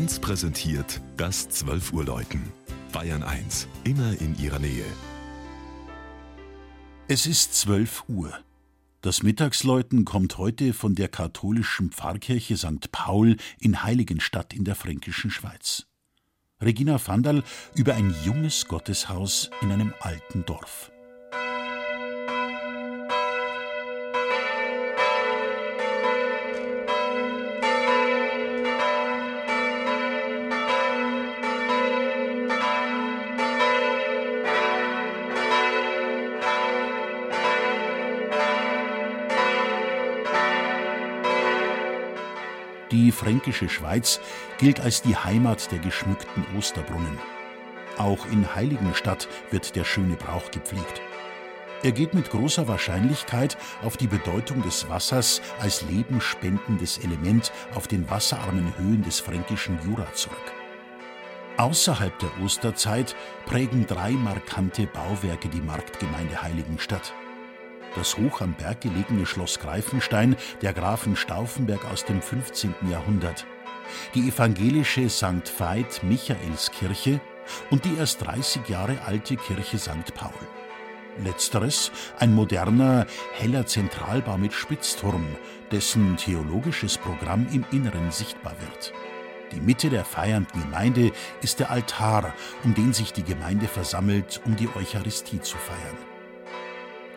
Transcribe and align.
1 0.00 0.20
präsentiert 0.20 1.02
das 1.18 1.50
12 1.50 1.92
Uhr 1.92 2.06
Läuten. 2.06 2.40
Bayern 2.90 3.22
1, 3.22 3.68
immer 3.84 4.18
in 4.18 4.34
ihrer 4.38 4.58
Nähe. 4.58 4.86
Es 7.06 7.26
ist 7.26 7.52
12 7.56 8.04
Uhr. 8.08 8.32
Das 9.02 9.22
Mittagsläuten 9.22 10.06
kommt 10.06 10.38
heute 10.38 10.72
von 10.72 10.94
der 10.94 11.08
katholischen 11.08 11.90
Pfarrkirche 11.90 12.56
St. 12.56 12.90
Paul 12.90 13.36
in 13.58 13.82
Heiligenstadt 13.82 14.54
in 14.54 14.64
der 14.64 14.74
fränkischen 14.74 15.30
Schweiz. 15.30 15.84
Regina 16.62 16.98
Vandal 17.06 17.42
über 17.74 17.92
ein 17.94 18.14
junges 18.24 18.68
Gotteshaus 18.68 19.50
in 19.60 19.70
einem 19.70 19.92
alten 20.00 20.46
Dorf. 20.46 20.90
Die 42.90 43.12
fränkische 43.12 43.68
Schweiz 43.68 44.20
gilt 44.58 44.80
als 44.80 45.02
die 45.02 45.16
Heimat 45.16 45.70
der 45.70 45.78
geschmückten 45.78 46.44
Osterbrunnen. 46.58 47.18
Auch 47.98 48.26
in 48.26 48.54
Heiligenstadt 48.54 49.28
wird 49.50 49.76
der 49.76 49.84
schöne 49.84 50.16
Brauch 50.16 50.50
gepflegt. 50.50 51.00
Er 51.82 51.92
geht 51.92 52.14
mit 52.14 52.30
großer 52.30 52.66
Wahrscheinlichkeit 52.66 53.56
auf 53.82 53.96
die 53.96 54.08
Bedeutung 54.08 54.62
des 54.62 54.88
Wassers 54.88 55.40
als 55.60 55.82
lebensspendendes 55.82 56.98
Element 56.98 57.52
auf 57.74 57.86
den 57.86 58.10
wasserarmen 58.10 58.76
Höhen 58.76 59.02
des 59.02 59.20
fränkischen 59.20 59.78
Jura 59.86 60.12
zurück. 60.12 60.36
Außerhalb 61.56 62.18
der 62.18 62.30
Osterzeit 62.42 63.14
prägen 63.46 63.86
drei 63.86 64.12
markante 64.12 64.86
Bauwerke 64.86 65.48
die 65.48 65.60
Marktgemeinde 65.60 66.42
Heiligenstadt 66.42 67.14
das 67.94 68.16
hoch 68.16 68.40
am 68.40 68.54
Berg 68.54 68.80
gelegene 68.80 69.26
Schloss 69.26 69.58
Greifenstein 69.58 70.36
der 70.62 70.72
Grafen 70.72 71.16
Stauffenberg 71.16 71.84
aus 71.90 72.04
dem 72.04 72.22
15. 72.22 72.74
Jahrhundert, 72.90 73.46
die 74.14 74.28
evangelische 74.28 75.08
St. 75.08 75.52
Veit 75.58 76.02
Michaelskirche 76.02 77.20
und 77.70 77.84
die 77.84 77.96
erst 77.96 78.24
30 78.24 78.68
Jahre 78.68 78.98
alte 79.06 79.36
Kirche 79.36 79.78
St. 79.78 80.14
Paul. 80.14 80.32
Letzteres 81.24 81.90
ein 82.18 82.32
moderner, 82.34 83.06
heller 83.32 83.66
Zentralbau 83.66 84.38
mit 84.38 84.52
Spitzturm, 84.52 85.26
dessen 85.72 86.16
theologisches 86.16 86.98
Programm 86.98 87.46
im 87.52 87.64
Inneren 87.72 88.10
sichtbar 88.10 88.54
wird. 88.60 88.92
Die 89.52 89.60
Mitte 89.60 89.90
der 89.90 90.04
feiernden 90.04 90.62
Gemeinde 90.62 91.10
ist 91.42 91.58
der 91.58 91.70
Altar, 91.70 92.32
um 92.62 92.74
den 92.74 92.92
sich 92.92 93.12
die 93.12 93.24
Gemeinde 93.24 93.66
versammelt, 93.66 94.40
um 94.44 94.54
die 94.54 94.68
Eucharistie 94.76 95.40
zu 95.40 95.58
feiern. 95.58 96.09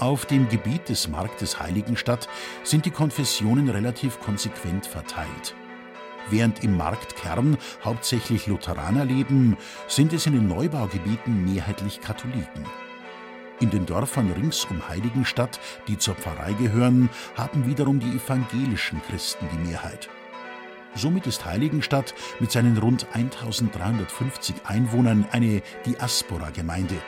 Auf 0.00 0.26
dem 0.26 0.48
Gebiet 0.48 0.88
des 0.88 1.08
Marktes 1.08 1.58
Heiligenstadt 1.58 2.28
sind 2.62 2.86
die 2.86 2.92
Konfessionen 2.92 3.68
relativ 3.68 4.20
konsequent 4.20 4.86
verteilt. 4.86 5.56
Während 6.30 6.62
im 6.62 6.76
Marktkern 6.76 7.58
hauptsächlich 7.82 8.46
Lutheraner 8.46 9.04
leben, 9.04 9.56
sind 9.88 10.12
es 10.12 10.26
in 10.26 10.34
den 10.34 10.46
Neubaugebieten 10.46 11.52
mehrheitlich 11.52 12.00
Katholiken. 12.00 12.64
In 13.58 13.70
den 13.70 13.86
Dörfern 13.86 14.30
rings 14.30 14.66
um 14.66 14.88
Heiligenstadt, 14.88 15.58
die 15.88 15.98
zur 15.98 16.14
Pfarrei 16.14 16.52
gehören, 16.52 17.10
haben 17.36 17.66
wiederum 17.66 17.98
die 17.98 18.14
evangelischen 18.14 19.02
Christen 19.02 19.48
die 19.52 19.68
Mehrheit. 19.68 20.08
Somit 20.94 21.26
ist 21.26 21.44
Heiligenstadt 21.44 22.14
mit 22.38 22.52
seinen 22.52 22.78
rund 22.78 23.08
1350 23.14 24.54
Einwohnern 24.64 25.26
eine 25.32 25.60
Diaspora-Gemeinde 25.86 27.02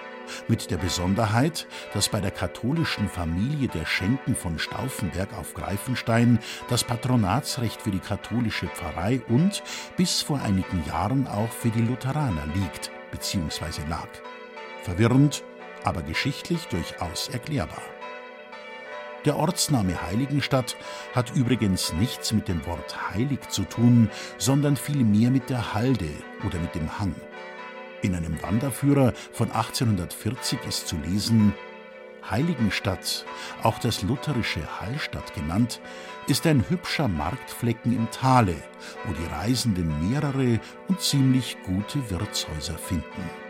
mit 0.48 0.70
der 0.70 0.76
Besonderheit, 0.76 1.66
dass 1.92 2.08
bei 2.08 2.20
der 2.20 2.30
katholischen 2.30 3.08
Familie 3.08 3.68
der 3.68 3.86
Schenken 3.86 4.34
von 4.34 4.58
Stauffenberg 4.58 5.36
auf 5.38 5.54
Greifenstein 5.54 6.38
das 6.68 6.84
Patronatsrecht 6.84 7.82
für 7.82 7.90
die 7.90 7.98
katholische 7.98 8.68
Pfarrei 8.68 9.20
und 9.28 9.62
bis 9.96 10.22
vor 10.22 10.40
einigen 10.40 10.84
Jahren 10.86 11.26
auch 11.26 11.50
für 11.50 11.70
die 11.70 11.82
Lutheraner 11.82 12.46
liegt 12.54 12.90
bzw. 13.10 13.82
lag. 13.88 14.08
Verwirrend, 14.82 15.44
aber 15.84 16.02
geschichtlich 16.02 16.66
durchaus 16.66 17.28
erklärbar. 17.28 17.82
Der 19.26 19.36
Ortsname 19.36 20.00
Heiligenstadt 20.00 20.76
hat 21.14 21.36
übrigens 21.36 21.92
nichts 21.92 22.32
mit 22.32 22.48
dem 22.48 22.64
Wort 22.64 23.10
heilig 23.10 23.40
zu 23.50 23.64
tun, 23.64 24.10
sondern 24.38 24.76
vielmehr 24.76 25.30
mit 25.30 25.50
der 25.50 25.74
Halde 25.74 26.10
oder 26.46 26.58
mit 26.58 26.74
dem 26.74 26.98
Hang. 26.98 27.14
In 28.02 28.14
einem 28.14 28.42
Wanderführer 28.42 29.12
von 29.32 29.50
1840 29.50 30.58
ist 30.66 30.88
zu 30.88 30.96
lesen, 30.96 31.54
Heiligenstadt, 32.28 33.24
auch 33.62 33.78
das 33.78 34.02
lutherische 34.02 34.80
Hallstatt 34.80 35.34
genannt, 35.34 35.80
ist 36.26 36.46
ein 36.46 36.64
hübscher 36.68 37.08
Marktflecken 37.08 37.94
im 37.94 38.10
Tale, 38.10 38.56
wo 39.04 39.12
die 39.12 39.26
Reisenden 39.26 40.10
mehrere 40.10 40.60
und 40.88 41.00
ziemlich 41.00 41.56
gute 41.64 42.10
Wirtshäuser 42.10 42.78
finden. 42.78 43.49